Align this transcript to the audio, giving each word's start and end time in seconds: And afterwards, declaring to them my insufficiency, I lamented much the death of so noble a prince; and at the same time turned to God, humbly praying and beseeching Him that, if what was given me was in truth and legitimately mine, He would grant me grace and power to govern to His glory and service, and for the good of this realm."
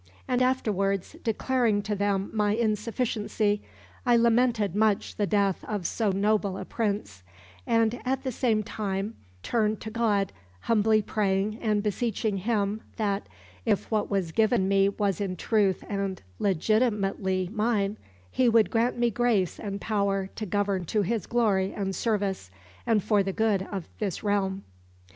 And 0.27 0.41
afterwards, 0.41 1.15
declaring 1.23 1.83
to 1.83 1.93
them 1.93 2.31
my 2.33 2.55
insufficiency, 2.55 3.61
I 4.03 4.15
lamented 4.17 4.75
much 4.75 5.15
the 5.15 5.27
death 5.27 5.63
of 5.65 5.85
so 5.85 6.09
noble 6.09 6.57
a 6.57 6.65
prince; 6.65 7.21
and 7.67 8.01
at 8.03 8.23
the 8.23 8.31
same 8.31 8.63
time 8.63 9.13
turned 9.43 9.79
to 9.81 9.91
God, 9.91 10.33
humbly 10.61 11.03
praying 11.03 11.59
and 11.61 11.83
beseeching 11.83 12.37
Him 12.37 12.81
that, 12.95 13.29
if 13.63 13.91
what 13.91 14.09
was 14.09 14.31
given 14.31 14.67
me 14.67 14.89
was 14.89 15.21
in 15.21 15.35
truth 15.35 15.83
and 15.87 16.19
legitimately 16.39 17.51
mine, 17.53 17.97
He 18.31 18.49
would 18.49 18.71
grant 18.71 18.97
me 18.97 19.11
grace 19.11 19.59
and 19.59 19.79
power 19.79 20.31
to 20.35 20.47
govern 20.47 20.85
to 20.85 21.03
His 21.03 21.27
glory 21.27 21.73
and 21.75 21.95
service, 21.95 22.49
and 22.87 23.03
for 23.03 23.21
the 23.21 23.33
good 23.33 23.67
of 23.71 23.87
this 23.99 24.23
realm." 24.23 24.63